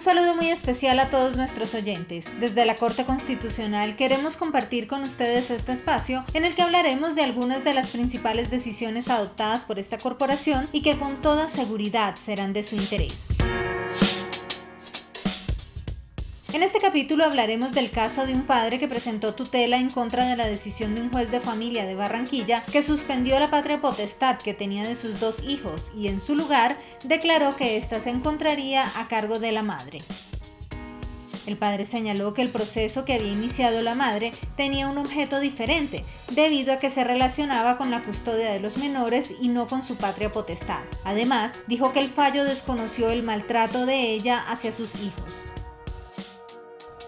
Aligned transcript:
saludo 0.00 0.34
muy 0.34 0.50
especial 0.50 0.98
a 0.98 1.10
todos 1.10 1.36
nuestros 1.36 1.74
oyentes. 1.74 2.26
Desde 2.40 2.64
la 2.64 2.74
Corte 2.74 3.04
Constitucional 3.04 3.96
queremos 3.96 4.36
compartir 4.36 4.86
con 4.86 5.02
ustedes 5.02 5.50
este 5.50 5.72
espacio 5.72 6.24
en 6.32 6.44
el 6.44 6.54
que 6.54 6.62
hablaremos 6.62 7.14
de 7.14 7.22
algunas 7.22 7.64
de 7.64 7.74
las 7.74 7.90
principales 7.90 8.50
decisiones 8.50 9.08
adoptadas 9.08 9.64
por 9.64 9.78
esta 9.78 9.98
corporación 9.98 10.66
y 10.72 10.82
que 10.82 10.98
con 10.98 11.20
toda 11.20 11.48
seguridad 11.48 12.16
serán 12.16 12.52
de 12.52 12.62
su 12.62 12.76
interés. 12.76 13.26
En 16.54 16.62
este 16.62 16.78
capítulo 16.78 17.24
hablaremos 17.24 17.72
del 17.72 17.90
caso 17.90 18.26
de 18.26 18.32
un 18.32 18.44
padre 18.44 18.78
que 18.78 18.86
presentó 18.86 19.34
tutela 19.34 19.76
en 19.76 19.90
contra 19.90 20.24
de 20.24 20.36
la 20.36 20.46
decisión 20.46 20.94
de 20.94 21.00
un 21.00 21.10
juez 21.10 21.28
de 21.32 21.40
familia 21.40 21.84
de 21.84 21.96
Barranquilla 21.96 22.62
que 22.70 22.80
suspendió 22.80 23.40
la 23.40 23.50
patria 23.50 23.80
potestad 23.80 24.38
que 24.38 24.54
tenía 24.54 24.86
de 24.86 24.94
sus 24.94 25.18
dos 25.18 25.42
hijos 25.42 25.90
y 25.98 26.06
en 26.06 26.20
su 26.20 26.36
lugar 26.36 26.78
declaró 27.02 27.56
que 27.56 27.76
ésta 27.76 27.98
se 27.98 28.10
encontraría 28.10 28.86
a 29.00 29.08
cargo 29.08 29.40
de 29.40 29.50
la 29.50 29.64
madre. 29.64 29.98
El 31.48 31.56
padre 31.56 31.84
señaló 31.84 32.34
que 32.34 32.42
el 32.42 32.50
proceso 32.50 33.04
que 33.04 33.14
había 33.14 33.32
iniciado 33.32 33.82
la 33.82 33.96
madre 33.96 34.30
tenía 34.56 34.86
un 34.86 34.98
objeto 34.98 35.40
diferente, 35.40 36.04
debido 36.30 36.72
a 36.72 36.78
que 36.78 36.88
se 36.88 37.02
relacionaba 37.02 37.78
con 37.78 37.90
la 37.90 38.00
custodia 38.00 38.52
de 38.52 38.60
los 38.60 38.78
menores 38.78 39.34
y 39.40 39.48
no 39.48 39.66
con 39.66 39.82
su 39.82 39.96
patria 39.96 40.30
potestad. 40.30 40.84
Además, 41.02 41.64
dijo 41.66 41.92
que 41.92 41.98
el 41.98 42.06
fallo 42.06 42.44
desconoció 42.44 43.10
el 43.10 43.24
maltrato 43.24 43.86
de 43.86 44.12
ella 44.12 44.44
hacia 44.48 44.70
sus 44.70 44.94
hijos. 45.02 45.44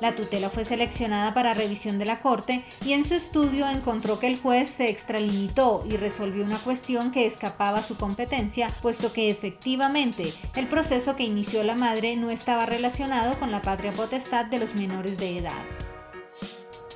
La 0.01 0.15
tutela 0.15 0.51
fue 0.51 0.65
seleccionada 0.65 1.33
para 1.33 1.55
revisión 1.55 1.99
de 1.99 2.07
la 2.07 2.21
Corte 2.21 2.65
y 2.85 2.93
en 2.93 3.05
su 3.05 3.15
estudio 3.15 3.69
encontró 3.69 4.19
que 4.19 4.27
el 4.27 4.39
juez 4.39 4.69
se 4.69 4.91
extralimitó 4.91 5.85
y 5.89 5.97
resolvió 5.97 6.45
una 6.45 6.59
cuestión 6.59 7.13
que 7.13 7.27
escapaba 7.27 7.79
a 7.79 7.83
su 7.83 7.97
competencia, 7.97 8.69
puesto 8.83 9.13
que 9.13 9.31
efectivamente 9.31 10.33
el 10.55 10.69
proceso 10.69 11.17
que 11.17 11.25
inició 11.25 11.63
la 11.65 11.75
madre 11.75 12.17
no 12.17 12.31
estaba 12.31 12.67
relacionado 12.67 13.39
con 13.39 13.51
la 13.51 13.63
patria 13.63 13.93
potestad 13.93 14.45
de 14.47 14.59
los 14.59 14.75
menores 14.75 15.17
de 15.17 15.39
edad. 15.39 15.86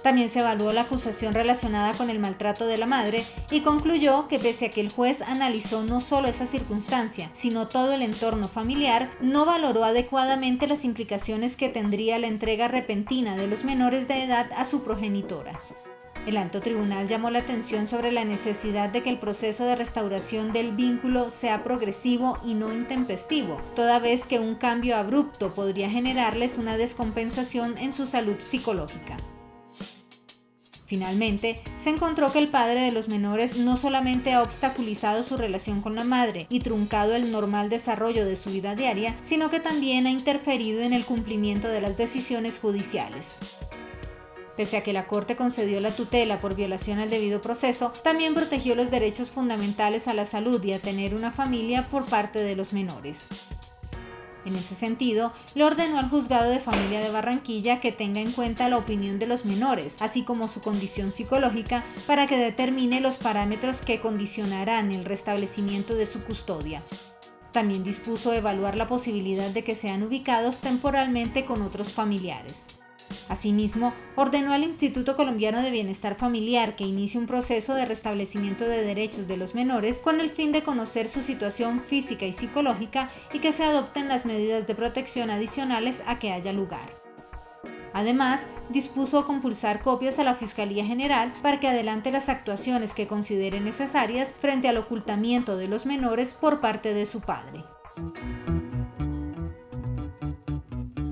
También 0.03 0.31
se 0.31 0.41
evaluó 0.41 0.73
la 0.73 0.83
acusación 0.83 1.35
relacionada 1.35 1.93
con 1.93 2.09
el 2.09 2.19
maltrato 2.19 2.67
de 2.67 2.79
la 2.79 2.87
madre 2.87 3.23
y 3.51 3.61
concluyó 3.61 4.29
que 4.29 4.39
pese 4.39 4.67
a 4.67 4.71
que 4.71 4.81
el 4.81 4.91
juez 4.91 5.21
analizó 5.21 5.83
no 5.83 6.01
solo 6.01 6.29
esa 6.29 6.47
circunstancia, 6.47 7.31
sino 7.35 7.69
todo 7.69 7.93
el 7.93 8.03
entorno 8.03 8.49
familiar, 8.49 9.11
no 9.21 9.45
valoró 9.45 9.85
adecuadamente 9.85 10.67
las 10.67 10.85
implicaciones 10.85 11.55
que 11.55 11.69
tendría 11.69 12.19
la 12.19 12.29
entrega 12.29 12.67
repentina 12.67 13.37
de 13.37 13.47
los 13.47 13.63
menores 13.63 14.09
de 14.09 14.25
edad 14.25 14.51
a 14.57 14.65
su 14.65 14.83
progenitora. 14.83 15.61
El 16.27 16.37
alto 16.37 16.61
tribunal 16.61 17.09
llamó 17.09 17.31
la 17.31 17.41
atención 17.41 17.87
sobre 17.87 18.13
la 18.13 18.25
necesidad 18.25 18.91
de 18.91 19.03
que 19.03 19.11
el 19.11 19.19
proceso 19.19 19.65
de 19.65 19.75
restauración 19.75 20.53
del 20.53 20.73
vínculo 20.73 21.31
sea 21.31 21.65
progresivo 21.65 22.39
y 22.45 22.55
no 22.55 22.73
intempestivo, 22.73 23.61
toda 23.75 23.99
vez 23.99 24.27
que 24.27 24.39
un 24.39 24.55
cambio 24.55 24.97
abrupto 24.97 25.55
podría 25.55 25.91
generarles 25.91 26.59
una 26.59 26.77
descompensación 26.77 27.79
en 27.79 27.93
su 27.95 28.07
salud 28.07 28.37
psicológica. 28.39 29.17
Finalmente, 30.91 31.61
se 31.79 31.91
encontró 31.91 32.33
que 32.33 32.41
el 32.41 32.49
padre 32.49 32.81
de 32.81 32.91
los 32.91 33.09
menores 33.09 33.57
no 33.57 33.77
solamente 33.77 34.33
ha 34.33 34.43
obstaculizado 34.43 35.23
su 35.23 35.37
relación 35.37 35.83
con 35.83 35.95
la 35.95 36.03
madre 36.03 36.49
y 36.51 36.59
truncado 36.59 37.15
el 37.15 37.31
normal 37.31 37.69
desarrollo 37.69 38.27
de 38.27 38.35
su 38.35 38.51
vida 38.51 38.75
diaria, 38.75 39.15
sino 39.23 39.51
que 39.51 39.61
también 39.61 40.09
ha 40.09 40.11
interferido 40.11 40.83
en 40.83 40.93
el 40.93 41.05
cumplimiento 41.05 41.69
de 41.69 41.81
las 41.81 41.97
decisiones 41.97 42.59
judiciales. 42.59 43.37
Pese 44.57 44.79
a 44.79 44.83
que 44.83 44.93
la 44.93 45.07
Corte 45.07 45.37
concedió 45.37 45.79
la 45.79 45.93
tutela 45.93 46.41
por 46.41 46.57
violación 46.57 46.99
al 46.99 47.09
debido 47.09 47.41
proceso, 47.41 47.93
también 48.03 48.35
protegió 48.35 48.75
los 48.75 48.91
derechos 48.91 49.31
fundamentales 49.31 50.09
a 50.09 50.15
la 50.15 50.25
salud 50.25 50.61
y 50.65 50.73
a 50.73 50.81
tener 50.81 51.15
una 51.15 51.31
familia 51.31 51.87
por 51.87 52.05
parte 52.05 52.43
de 52.43 52.57
los 52.57 52.73
menores. 52.73 53.21
En 54.45 54.57
ese 54.57 54.75
sentido, 54.75 55.33
le 55.55 55.65
ordenó 55.65 55.99
al 55.99 56.09
juzgado 56.09 56.51
de 56.51 56.61
familia 56.61 57.01
de 57.01 57.11
Barranquilla 57.11 57.81
que 57.81 57.93
tenga 57.93 58.21
en 58.21 58.33
cuenta 58.33 58.69
la 58.69 58.79
opinión 58.79 59.19
de 59.19 59.27
los 59.27 59.45
menores, 59.45 59.97
así 60.01 60.23
como 60.23 60.49
su 60.49 60.61
condición 60.61 61.13
psicológica, 61.13 61.85
para 62.07 62.27
que 62.27 62.39
determine 62.39 63.01
los 63.01 63.17
parámetros 63.17 63.83
que 63.83 64.01
condicionarán 64.01 64.93
el 64.93 65.05
restablecimiento 65.05 65.95
de 65.95 66.07
su 66.07 66.25
custodia. 66.25 66.83
También 67.53 67.85
dispuso 67.85 68.33
evaluar 68.33 68.77
la 68.77 68.89
posibilidad 68.89 69.51
de 69.51 69.65
que 69.65 69.75
sean 69.75 70.03
ubicados 70.03 70.61
temporalmente 70.61 71.45
con 71.45 71.63
otros 71.63 71.93
familiares. 71.93 72.80
Asimismo, 73.29 73.95
ordenó 74.17 74.53
al 74.53 74.65
Instituto 74.65 75.17
Colombiano 75.17 75.63
de 75.63 75.71
Bienestar 75.71 76.15
Familiar 76.15 76.77
que 76.77 76.85
inicie 76.85 77.21
un 77.21 77.27
proceso 77.27 77.75
de 77.75 77.85
restablecimiento 77.85 78.65
de 78.65 78.83
derechos 78.83 79.29
de 79.29 79.37
los 79.37 79.55
menores 79.55 79.99
con 79.99 80.21
el 80.21 80.31
fin 80.31 80.53
de 80.53 80.63
conocer 80.63 81.09
su 81.09 81.23
situación 81.23 81.81
física 81.81 82.27
y 82.27 82.33
psicológica 82.33 83.11
y 83.33 83.41
que 83.41 83.53
se 83.53 83.65
adopten 83.65 84.09
las 84.09 84.27
medidas 84.27 84.67
de 84.67 84.75
protección 84.75 85.31
adicionales 85.31 86.03
a 86.07 86.19
que 86.19 86.33
haya 86.33 86.53
lugar. 86.53 87.01
Además, 87.93 88.47
dispuso 88.69 89.27
compulsar 89.27 89.81
copias 89.81 90.19
a 90.19 90.25
la 90.25 90.37
Fiscalía 90.37 90.85
General 90.85 91.33
para 91.43 91.59
que 91.59 91.69
adelante 91.69 92.13
las 92.13 92.29
actuaciones 92.29 92.95
que 92.95 93.09
considere 93.09 93.61
necesarias 93.61 94.35
frente 94.39 94.69
al 94.69 94.77
ocultamiento 94.77 95.57
de 95.57 95.69
los 95.69 95.87
menores 95.87 96.35
por 96.35 96.61
parte 96.61 96.95
de 96.95 97.07
su 97.07 97.21
padre. 97.21 97.65